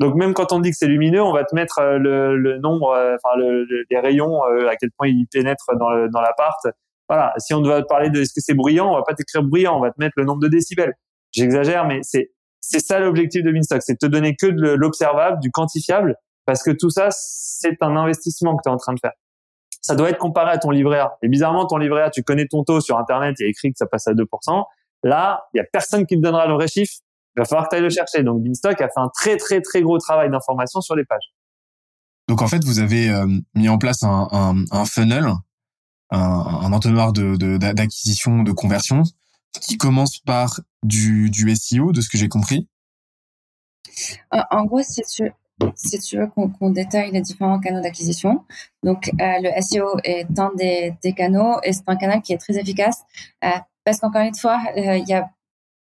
[0.00, 2.58] Donc même quand on dit que c'est lumineux, on va te mettre euh, le, le
[2.58, 6.58] nombre, enfin le, les rayons, à quel point ils pénètrent dans, le, dans l'appart.
[7.08, 7.34] Voilà.
[7.38, 9.80] Si on doit parler de est-ce que c'est bruyant, on va pas t'écrire bruyant, on
[9.80, 10.94] va te mettre le nombre de décibels.
[11.32, 12.30] J'exagère, mais c'est
[12.68, 16.62] c'est ça l'objectif de Minstock, c'est de te donner que de l'observable, du quantifiable, parce
[16.62, 19.12] que tout ça, c'est un investissement que tu es en train de faire.
[19.82, 21.16] Ça doit être comparé à ton livret A.
[21.22, 23.78] Et bizarrement, ton livret A, tu connais ton taux sur Internet, il y écrit que
[23.78, 24.64] ça passe à 2%.
[25.04, 26.94] Là, il y a personne qui te donnera le vrai chiffre.
[27.36, 28.24] Il va falloir que tu ailles le chercher.
[28.24, 31.32] Donc, Beanstalk a fait un très, très, très gros travail d'information sur les pages.
[32.28, 35.26] Donc, en fait, vous avez euh, mis en place un, un, un funnel,
[36.10, 39.04] un, entonnoir d'acquisition, de, de conversion,
[39.60, 42.68] qui commence par du, du SEO, de ce que j'ai compris.
[44.50, 45.32] En gros, si tu,
[45.74, 48.44] si tu veux qu'on détaille les différents canaux d'acquisition.
[48.82, 52.38] Donc, euh, le SEO est un des, des canaux et c'est un canal qui est
[52.38, 53.02] très efficace
[53.44, 53.48] euh,
[53.84, 55.30] parce qu'encore une fois, euh, y a,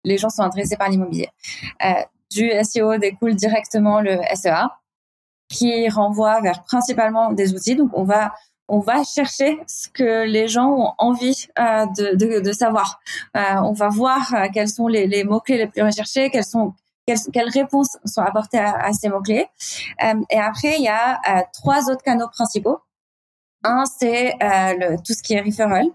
[0.04, 1.30] les gens sont intéressés par l'immobilier.
[2.32, 4.70] du SEO découle directement le SEA
[5.50, 7.76] qui renvoie vers principalement des outils.
[7.76, 8.34] Donc, on va
[8.68, 13.00] on va chercher ce que les gens ont envie de, de, de, savoir.
[13.36, 16.74] on va voir quels sont les, les mots-clés les plus recherchés, quels sont
[17.06, 19.48] quelles, réponses sont apportées à, ces mots-clés.
[20.04, 22.80] Euh, et après, il y a euh, trois autres canaux principaux.
[23.66, 25.88] Un, c'est euh, tout ce qui est referral.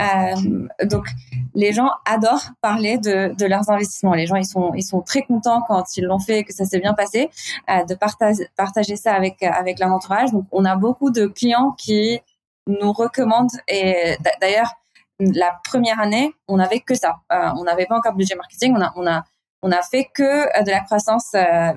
[0.00, 1.06] Euh, donc,
[1.54, 4.14] les gens adorent parler de, leurs investissements.
[4.14, 6.94] Les gens, ils sont, très contents quand ils l'ont fait et que ça s'est bien
[6.94, 7.28] passé,
[7.68, 9.42] euh, de partager, ça avec,
[9.78, 10.32] leur entourage.
[10.32, 12.18] Donc, on a beaucoup de clients qui
[12.66, 13.58] nous recommandent.
[13.68, 14.72] Et d'ailleurs,
[15.20, 17.20] la première année, on n'avait que ça.
[17.30, 18.74] On n'avait pas encore de budget marketing.
[18.96, 21.32] On a, fait que de la croissance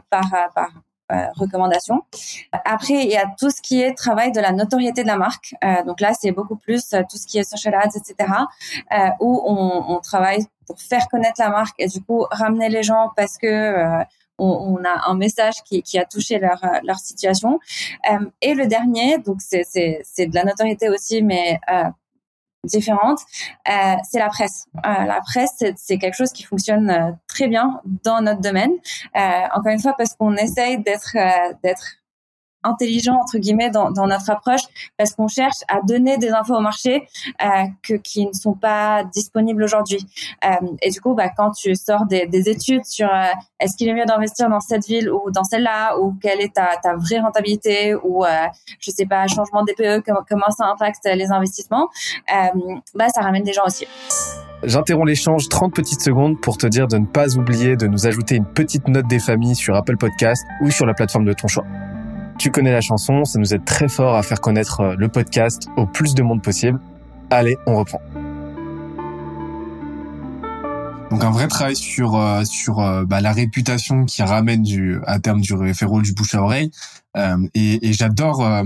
[0.09, 0.31] par
[1.35, 2.01] recommandation.
[2.65, 5.55] Après, il y a tout ce qui est travail de la notoriété de la marque.
[5.85, 8.29] donc là, c'est beaucoup plus tout ce qui est social ads, etc.,
[9.19, 13.37] où on, travaille pour faire connaître la marque et du coup ramener les gens parce
[13.37, 14.03] que
[14.37, 17.59] on, a un message qui, a touché leur, leur situation.
[18.41, 21.59] et le dernier, donc c'est de la notoriété aussi, mais
[22.63, 23.19] différentes,
[23.67, 24.67] euh, c'est la presse.
[24.85, 28.71] Euh, la presse, c'est quelque chose qui fonctionne euh, très bien dans notre domaine.
[29.15, 29.19] Euh,
[29.55, 32.00] encore une fois, parce qu'on essaye d'être euh, d'être
[32.63, 34.61] intelligent entre guillemets dans, notre approche
[34.97, 37.07] parce qu'on cherche à donner des infos au marché
[37.41, 37.47] euh,
[37.83, 40.05] que qui ne sont pas disponibles aujourd'hui
[40.45, 43.25] euh, et du coup bah, quand tu sors des, des études sur euh,
[43.59, 46.77] est-ce qu'il est mieux d'investir dans cette ville ou dans celle-là ou quelle est ta,
[46.81, 48.25] ta vraie rentabilité ou
[48.79, 51.89] je sais pas changement DPE comment, comment ça impacte les investissements
[52.95, 53.87] bah ça ramène des gens aussi
[54.63, 58.35] J'interromps l'échange 30 petites secondes pour te dire de ne pas oublier de nous ajouter
[58.35, 61.65] une petite note des familles sur Apple Podcast ou sur la plateforme de ton choix.
[62.41, 65.67] Tu connais la chanson, ça nous aide très fort à faire connaître euh, le podcast
[65.77, 66.79] au plus de monde possible.
[67.29, 68.01] Allez, on reprend.
[71.11, 75.19] Donc un vrai travail sur euh, sur euh, bah, la réputation qui ramène du à
[75.19, 76.71] terme du référent du bouche à oreille
[77.53, 78.63] et, et j'adore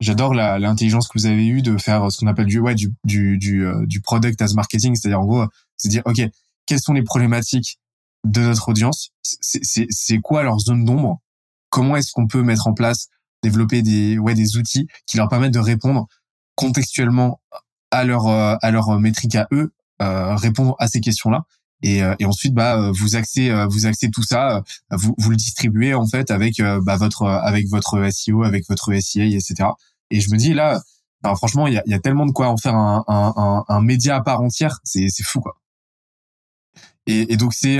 [0.00, 3.36] j'adore l'intelligence que vous avez eue de faire ce qu'on appelle du ouais du du
[3.36, 5.44] du, du product as marketing c'est-à-dire en gros
[5.76, 6.22] c'est dire ok
[6.64, 7.78] quelles sont les problématiques
[8.24, 9.10] de notre audience?
[9.22, 11.20] C'est quoi leur zone d'ombre?
[11.70, 13.08] Comment est-ce qu'on peut mettre en place
[13.42, 16.06] développer des ouais des outils qui leur permettent de répondre
[16.54, 17.40] contextuellement
[17.90, 19.72] à leur euh, à leur métrique à eux
[20.02, 21.44] euh, répondre à ces questions là
[21.82, 25.94] et, euh, et ensuite bah vous axez vous axez tout ça vous vous le distribuez
[25.94, 29.70] en fait avec bah, votre avec votre SEO avec votre SEA etc
[30.10, 30.82] et je me dis là
[31.22, 33.80] bah, franchement il y a, y a tellement de quoi en faire un, un, un,
[33.80, 35.56] média à part entière c'est c'est fou quoi.
[37.06, 37.78] Et, et donc c'est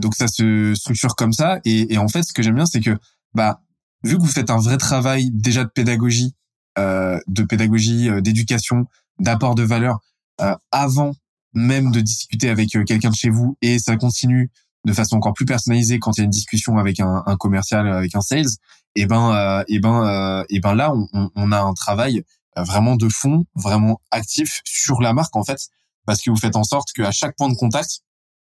[0.00, 1.60] donc ça se structure comme ça.
[1.64, 2.96] Et, et en fait ce que j'aime bien c'est que
[3.34, 3.60] bah
[4.02, 6.34] vu que vous faites un vrai travail déjà de pédagogie,
[6.78, 8.86] euh, de pédagogie, euh, d'éducation,
[9.18, 9.98] d'apport de valeur
[10.40, 11.14] euh, avant
[11.52, 14.50] même de discuter avec quelqu'un de chez vous et ça continue
[14.86, 17.88] de façon encore plus personnalisée quand il y a une discussion avec un, un commercial,
[17.88, 18.46] avec un sales,
[18.94, 22.22] et ben, et ben, et ben là, on, on, a un travail
[22.56, 25.68] vraiment de fond, vraiment actif sur la marque en fait,
[26.06, 28.00] parce que vous faites en sorte qu'à chaque point de contact,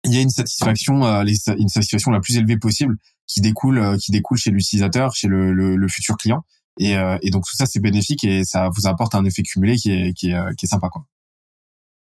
[0.05, 3.97] il y a une satisfaction, euh, une satisfaction la plus élevée possible qui découle, euh,
[3.97, 6.45] qui découle chez l'utilisateur, chez le, le, le, futur client.
[6.79, 9.77] Et, euh, et, donc tout ça c'est bénéfique et ça vous apporte un effet cumulé
[9.77, 11.05] qui est, qui est, qui est sympa quoi.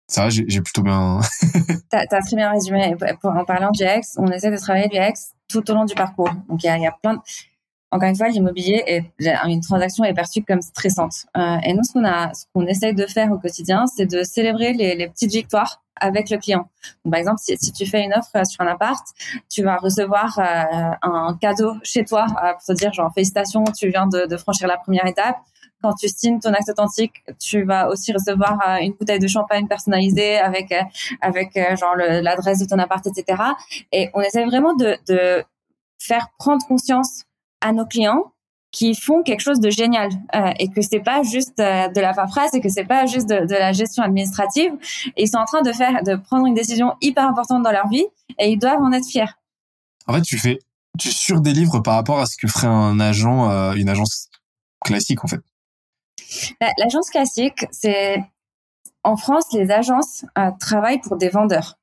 [0.09, 1.21] Ça j'ai plutôt bien.
[1.91, 2.97] t'as as très bien résumé.
[3.23, 6.31] En parlant du UX, on essaie de travailler du UX tout au long du parcours.
[6.49, 7.21] Donc il y a, y a plein de
[7.93, 9.05] encore une fois, l'immobilier est
[9.47, 11.27] une transaction est perçue comme stressante.
[11.37, 14.23] Euh, et nous, ce qu'on a, ce qu'on essaye de faire au quotidien, c'est de
[14.23, 16.69] célébrer les, les, petites victoires avec le client.
[17.11, 19.05] Par exemple, si, si, tu fais une offre sur un appart,
[19.51, 23.89] tu vas recevoir euh, un cadeau chez toi euh, pour te dire genre félicitations, tu
[23.89, 25.37] viens de, de, franchir la première étape.
[25.83, 29.67] Quand tu signes ton acte authentique, tu vas aussi recevoir euh, une bouteille de champagne
[29.67, 30.73] personnalisée avec
[31.21, 33.43] avec genre l'adresse de ton appart, etc.
[33.91, 35.43] Et on essaie vraiment de, de
[35.99, 37.25] faire prendre conscience
[37.61, 38.33] à nos clients
[38.73, 42.15] qui font quelque chose de génial euh, et que c'est pas juste euh, de la
[42.15, 44.73] paperasse et que c'est pas juste de, de, la gestion administrative.
[45.17, 48.07] ils sont en train de faire, de prendre une décision hyper importante dans leur vie
[48.39, 49.31] et ils doivent en être fiers.
[50.07, 50.59] En fait, tu fais,
[50.99, 54.29] tu surdélivres par rapport à ce que ferait un agent, euh, une agence
[54.85, 55.41] classique en fait.
[56.61, 58.23] Bah, l'agence classique, c'est
[59.03, 60.25] en France, les agences
[60.61, 61.79] travaillent pour des vendeurs.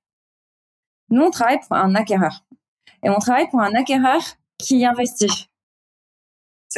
[1.10, 2.46] Nous, on travaille pour un acquéreur
[3.04, 4.22] et on travaille pour un acquéreur
[4.58, 5.50] qui investit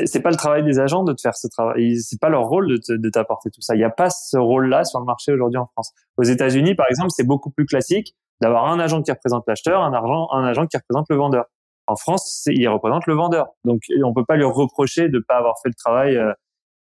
[0.05, 1.99] c'est pas le travail des agents de te faire ce travail.
[1.99, 3.75] C'est pas leur rôle de t'apporter tout ça.
[3.75, 5.91] Il n'y a pas ce rôle-là sur le marché aujourd'hui en France.
[6.17, 9.93] Aux États-Unis, par exemple, c'est beaucoup plus classique d'avoir un agent qui représente l'acheteur, un,
[9.93, 11.45] agent, un agent qui représente le vendeur.
[11.87, 13.47] En France, il représente le vendeur.
[13.65, 16.31] Donc, on peut pas lui reprocher de pas avoir fait le travail euh,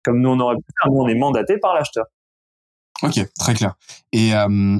[0.03, 0.91] comme nous on aurait pu faire.
[0.91, 2.06] Nous, on est mandaté par l'acheteur.
[3.03, 3.75] Ok, très clair.
[4.12, 4.80] Et, euh,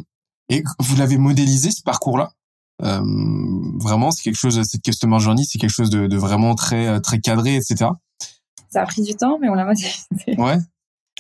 [0.50, 2.32] et vous l'avez modélisé ce parcours-là?
[2.84, 3.02] Euh,
[3.80, 7.20] Vraiment, c'est quelque chose, cette customer journey, c'est quelque chose de, de vraiment très très
[7.20, 7.92] cadré, etc.
[8.70, 10.00] Ça a pris du temps, mais on l'a modélisé.
[10.38, 10.58] Ouais.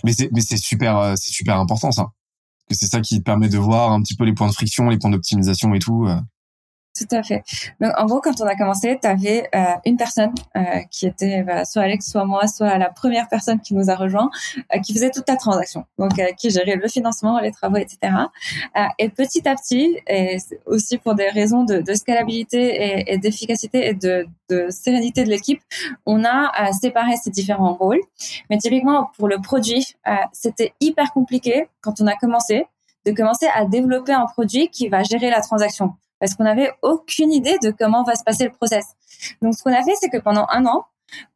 [0.04, 2.08] Mais c'est, mais c'est super, euh, c'est super important, ça.
[2.70, 4.98] Que c'est ça qui permet de voir un petit peu les points de friction, les
[4.98, 6.08] points d'optimisation et tout.
[6.98, 7.44] Tout à fait.
[7.80, 11.44] Donc, en gros, quand on a commencé, tu avais euh, une personne euh, qui était
[11.44, 14.32] bah, soit Alex, soit moi, soit la première personne qui nous a rejoint,
[14.74, 18.14] euh, qui faisait toute la transaction, donc qui gérait le financement, les travaux, etc.
[18.98, 24.26] Et petit à petit, et aussi pour des raisons de, scalabilité et, d'efficacité et de,
[24.70, 25.62] sérénité de l'équipe,
[26.06, 28.00] on a séparé ces différents rôles.
[28.50, 29.96] Mais typiquement, pour le produit,
[30.32, 32.66] c'était hyper compliqué quand on a commencé
[33.06, 37.32] de commencer à développer un produit qui va gérer la transaction parce qu'on n'avait aucune
[37.32, 38.86] idée de comment va se passer le process.
[39.41, 40.86] Donc, ce qu'on a fait, c'est que pendant un an,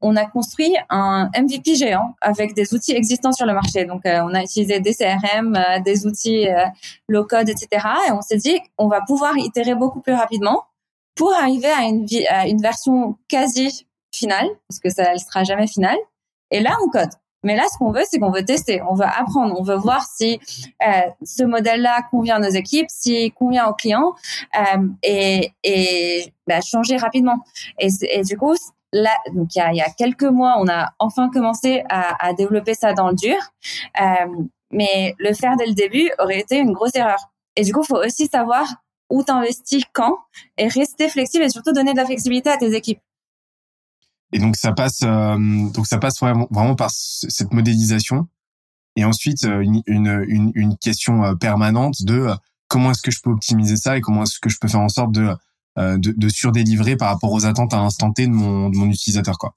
[0.02, 3.86] on a construit un MVP géant avec des outils existants sur le marché.
[3.86, 6.66] Donc, euh, on a utilisé des CRM, euh, des outils euh,
[7.08, 7.88] low code, etc.
[8.08, 10.66] Et on s'est dit, on va pouvoir itérer beaucoup plus rapidement
[11.16, 15.68] pour arriver à une, à une version quasi finale, parce que ça ne sera jamais
[15.68, 15.98] finale.
[16.52, 17.12] Et là, on code.
[17.44, 20.06] Mais là, ce qu'on veut, c'est qu'on veut tester, on veut apprendre, on veut voir
[20.06, 20.40] si
[20.86, 24.14] euh, ce modèle-là convient à nos équipes, s'il convient aux clients,
[24.56, 27.40] euh, et, et bah, changer rapidement.
[27.80, 28.54] Et, et, du coup,
[28.94, 32.34] là, donc il y a, y a, quelques mois, on a enfin commencé à, à
[32.34, 33.38] développer ça dans le dur,
[34.00, 34.28] euh,
[34.72, 37.32] mais le faire dès le début aurait été une grosse erreur.
[37.56, 38.68] Et du coup, il faut aussi savoir
[39.10, 40.18] où t'investis quand
[40.58, 43.02] et rester flexible et surtout donner de la flexibilité à tes équipes.
[44.34, 45.38] Et donc ça passe, euh,
[45.72, 48.28] donc ça passe vraiment, vraiment par cette modélisation.
[48.96, 52.28] Et ensuite euh, une, une, une question euh, permanente de
[52.68, 54.90] comment est-ce que je peux optimiser ça et comment est-ce que je peux faire en
[54.90, 55.36] sorte de
[55.78, 59.38] de, de surdélivrer par rapport aux attentes à l'instant T de mon, de mon utilisateur
[59.38, 59.56] quoi.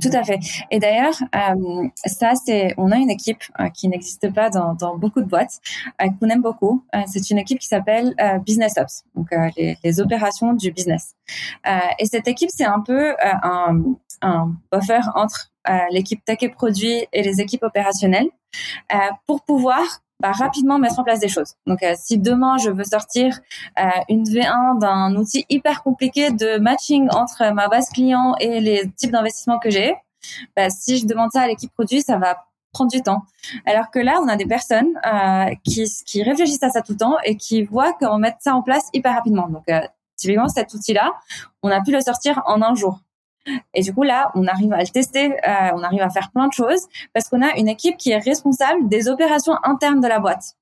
[0.00, 0.38] Tout à fait.
[0.70, 4.96] Et d'ailleurs, euh, ça, c'est, on a une équipe euh, qui n'existe pas dans, dans,
[4.96, 5.58] beaucoup de boîtes,
[6.00, 6.84] euh, qu'on aime beaucoup.
[7.06, 8.14] C'est une équipe qui s'appelle
[8.46, 11.14] Business Ops, donc les, les, opérations du business.
[11.98, 13.82] Et cette équipe, c'est un peu un,
[14.22, 15.50] un, buffer entre
[15.90, 18.28] l'équipe tech et produit et les équipes opérationnelles
[19.26, 21.54] pour pouvoir bah, rapidement mettre en place des choses.
[21.66, 23.38] Donc, euh, si demain je veux sortir
[23.78, 28.90] euh, une V1 d'un outil hyper compliqué de matching entre ma base client et les
[28.96, 29.94] types d'investissements que j'ai,
[30.56, 33.22] bah, si je demande ça à l'équipe produit, ça va prendre du temps.
[33.64, 36.98] Alors que là, on a des personnes euh, qui, qui réfléchissent à ça tout le
[36.98, 39.48] temps et qui voient comment mettre ça en place hyper rapidement.
[39.48, 39.66] Donc,
[40.18, 41.12] typiquement, cet outil-là,
[41.62, 43.00] on a pu le sortir en un jour.
[43.74, 46.48] Et du coup, là, on arrive à le tester, euh, on arrive à faire plein
[46.48, 50.20] de choses parce qu'on a une équipe qui est responsable des opérations internes de la
[50.20, 50.56] boîte.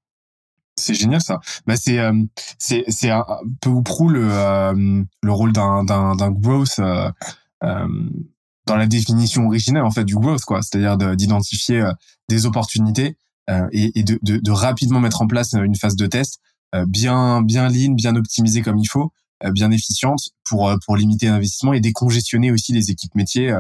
[0.78, 1.40] C'est génial ça.
[1.66, 3.24] Bah c'est euh, un
[3.62, 5.84] peu ou prou le euh, le rôle d'un
[6.32, 6.80] growth
[8.66, 11.88] dans la définition originelle en fait du growth quoi, c'est-à-dire d'identifier
[12.28, 13.16] des opportunités
[13.72, 16.40] et, de rapidement mettre en place une phase de test
[16.86, 19.12] bien bien lean, bien optimisée comme il faut,
[19.53, 23.55] bien efficiente pour pour limiter l'investissement et décongestionner aussi les équipes métiers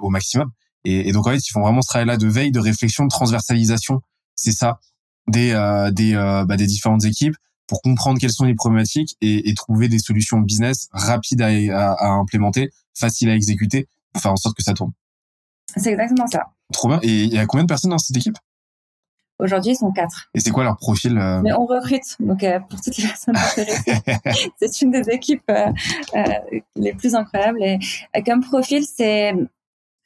[0.00, 0.50] au maximum.
[0.84, 3.10] Et, et, donc en fait, ils font vraiment ce travail-là de veille, de réflexion, de
[3.10, 4.00] transversalisation.
[4.34, 4.80] C'est ça
[5.28, 5.52] des
[5.92, 9.98] des bah, des différentes équipes pour comprendre quelles sont les problématiques et, et trouver des
[9.98, 14.62] solutions business rapides à, à, à, implémenter, faciles à exécuter, pour faire en sorte que
[14.62, 14.92] ça tourne.
[15.76, 16.52] C'est exactement ça.
[16.72, 17.00] Trop bien.
[17.02, 18.36] Et il y a combien de personnes dans cette équipe?
[19.42, 20.30] Aujourd'hui, ils sont quatre.
[20.34, 21.40] Et c'est quoi leur profil euh...
[21.42, 24.00] Mais on recrute, donc euh, pour toutes les personnes intéressées,
[24.60, 25.72] c'est une des équipes euh,
[26.76, 27.62] les plus incroyables.
[27.62, 27.78] Et
[28.24, 29.34] comme profil, c'est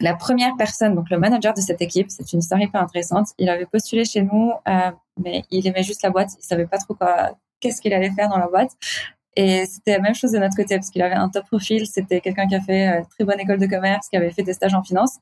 [0.00, 2.06] la première personne, donc le manager de cette équipe.
[2.10, 3.28] C'est une histoire hyper intéressante.
[3.38, 4.52] Il avait postulé chez nous,
[5.22, 6.30] mais il aimait juste la boîte.
[6.38, 8.70] Il savait pas trop quoi, qu'est-ce qu'il allait faire dans la boîte.
[9.36, 11.86] Et c'était la même chose de notre côté parce qu'il avait un top profil.
[11.86, 14.54] C'était quelqu'un qui a fait euh, très bonne école de commerce, qui avait fait des
[14.54, 15.18] stages en finance.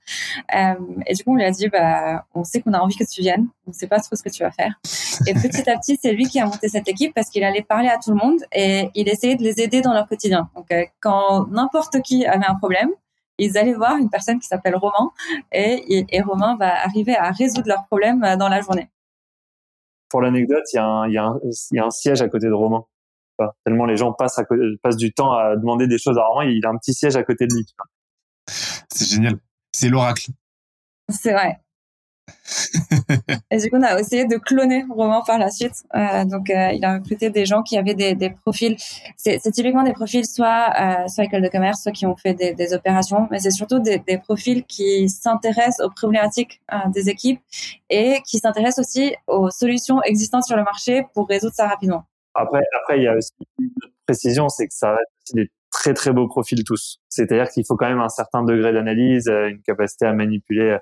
[0.54, 0.74] Euh,
[1.06, 3.20] et du coup, on lui a dit, bah, on sait qu'on a envie que tu
[3.20, 3.48] viennes.
[3.66, 4.78] On ne sait pas trop ce que tu vas faire.
[5.26, 7.88] Et petit à petit, c'est lui qui a monté cette équipe parce qu'il allait parler
[7.88, 10.48] à tout le monde et il essayait de les aider dans leur quotidien.
[10.54, 12.90] Donc, euh, quand n'importe qui avait un problème,
[13.38, 15.10] ils allaient voir une personne qui s'appelle Romain
[15.50, 18.88] et, et, Romain va arriver à résoudre leurs problèmes euh, dans la journée.
[20.08, 20.76] Pour l'anecdote, il
[21.08, 22.84] y, y a un siège à côté de Romain.
[23.64, 24.44] Tellement les gens passent, à,
[24.82, 27.22] passent du temps à demander des choses à Romain, il a un petit siège à
[27.22, 27.66] côté de lui.
[28.46, 29.38] C'est génial.
[29.72, 30.30] C'est l'oracle.
[31.08, 31.58] C'est vrai.
[33.50, 35.84] et du coup, on a essayé de cloner Romain par la suite.
[35.94, 38.76] Euh, donc, euh, il a recruté des gens qui avaient des, des profils.
[39.16, 42.54] C'est typiquement des profils soit euh, soit école de commerce, soit qui ont fait des,
[42.54, 47.40] des opérations, mais c'est surtout des, des, profils qui s'intéressent aux problématiques euh, des équipes
[47.90, 52.04] et qui s'intéressent aussi aux solutions existantes sur le marché pour résoudre ça rapidement.
[52.34, 53.70] Après, après, il y a aussi une
[54.06, 57.00] précision, c'est que ça reste des très très beaux profils tous.
[57.08, 60.78] C'est-à-dire qu'il faut quand même un certain degré d'analyse, euh, une capacité à manipuler euh,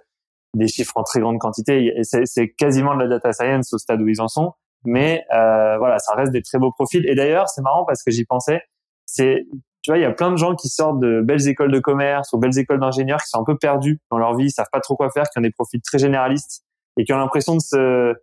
[0.55, 1.95] des chiffres en très grande quantité.
[2.03, 4.53] C'est quasiment de la data science au stade où ils en sont.
[4.85, 7.09] Mais euh, voilà, ça reste des très beaux profils.
[7.09, 8.61] Et d'ailleurs, c'est marrant parce que j'y pensais.
[9.07, 9.47] C'est,
[9.83, 12.33] tu vois, il y a plein de gens qui sortent de belles écoles de commerce
[12.33, 14.81] ou belles écoles d'ingénieurs qui sont un peu perdus dans leur vie, ils savent pas
[14.81, 16.65] trop quoi faire, qui ont des profils très généralistes
[16.99, 18.15] et qui ont l'impression de se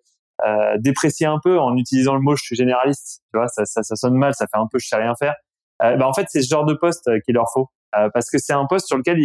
[0.47, 3.21] euh, déprécier un peu en utilisant le mot je suis généraliste.
[3.33, 5.35] Tu vois, ça, ça, sonne mal, ça fait un peu je sais rien faire.
[5.83, 8.29] Euh, bah, en fait, c'est ce genre de poste euh, qu'il leur faut euh, parce
[8.29, 9.17] que c'est un poste sur lequel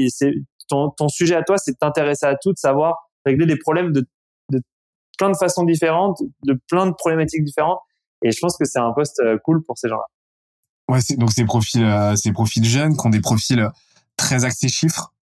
[0.69, 4.07] ton, sujet à toi, c'est de t'intéresser à tout, de savoir régler des problèmes de,
[4.51, 4.63] de
[5.19, 7.81] plein de façons différentes, de plein de problématiques différentes.
[8.23, 10.05] Et je pense que c'est un poste cool pour ces gens-là.
[10.89, 13.69] Ouais, donc ces profils, ces profils jeunes qui ont des profils
[14.17, 15.14] très axés chiffres.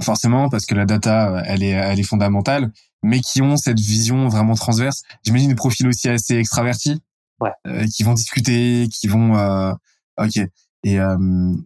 [0.00, 4.28] Forcément, parce que la data, elle est, elle est fondamentale mais qui ont cette vision
[4.28, 5.02] vraiment transverse.
[5.24, 7.00] J'imagine des profils aussi assez extravertis,
[7.40, 7.50] ouais.
[7.66, 9.36] euh, qui vont discuter, qui vont.
[9.36, 9.72] Euh,
[10.18, 10.38] ok.
[10.84, 11.16] Et euh,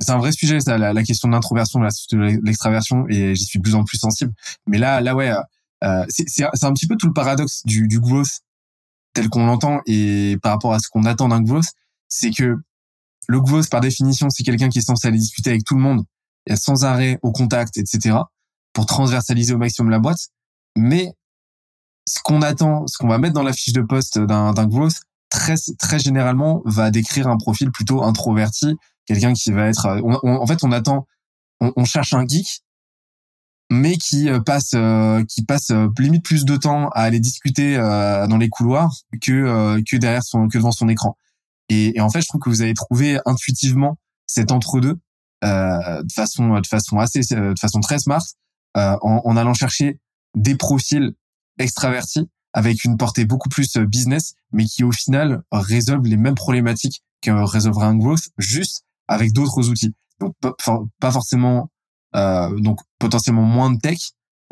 [0.00, 3.58] c'est un vrai sujet, ça, la, la question de l'introversion, de l'extraversion, et j'y suis
[3.58, 4.32] de plus en plus sensible.
[4.66, 5.32] Mais là, là, ouais,
[5.84, 8.40] euh, c'est un petit peu tout le paradoxe du, du growth
[9.14, 11.68] tel qu'on l'entend et par rapport à ce qu'on attend d'un growth,
[12.08, 12.56] c'est que
[13.28, 16.04] le growth, par définition, c'est quelqu'un qui est censé aller discuter avec tout le monde,
[16.54, 18.16] sans arrêt au contact, etc.,
[18.72, 20.28] pour transversaliser au maximum la boîte.
[20.76, 21.12] Mais
[22.06, 25.54] ce qu'on attend, ce qu'on va mettre dans la fiche de poste d'un, growth, très,
[25.78, 29.86] très généralement, va décrire un profil plutôt introverti, quelqu'un qui va être,
[30.22, 31.06] en fait, on attend,
[31.60, 32.62] on, cherche un geek,
[33.70, 37.76] mais qui euh, passe, euh, qui passe euh, limite plus de temps à aller discuter
[37.76, 41.16] dans les couloirs que que derrière son, que devant son écran.
[41.68, 44.98] Et, et, en fait, je trouve que vous avez trouvé intuitivement cet entre-deux
[45.42, 48.22] de façon, de façon assez, de façon très smart,
[48.74, 50.00] en, en allant chercher
[50.34, 51.14] des profils
[51.58, 56.34] extraverti avec une portée beaucoup plus euh, business, mais qui au final résolvent les mêmes
[56.34, 59.94] problématiques que résolverait un growth, juste avec d'autres outils.
[60.20, 61.70] Donc pas forcément,
[62.14, 63.98] euh, donc potentiellement moins de tech,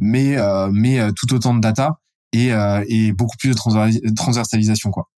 [0.00, 1.98] mais euh, mais euh, tout autant de data
[2.32, 5.08] et, euh, et beaucoup plus de transversalisation quoi.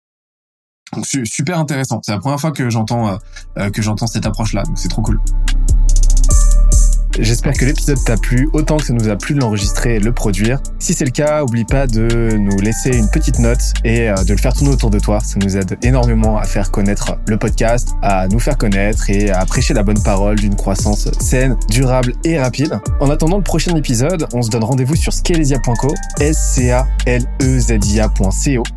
[0.94, 2.00] Donc super intéressant.
[2.02, 3.18] C'est la première fois que j'entends
[3.72, 4.62] que j'entends cette approche là.
[4.62, 5.20] Donc c'est trop cool.
[7.18, 10.12] J'espère que l'épisode t'a plu autant que ça nous a plu de l'enregistrer et le
[10.12, 10.60] produire.
[10.78, 14.32] Si c'est le cas, oublie pas de nous laisser une petite note et euh, de
[14.32, 15.20] le faire tourner autour de toi.
[15.20, 19.46] Ça nous aide énormément à faire connaître le podcast, à nous faire connaître et à
[19.46, 22.78] prêcher la bonne parole d'une croissance saine, durable et rapide.
[23.00, 26.60] En attendant le prochain épisode, on se donne rendez-vous sur scalezia.co, s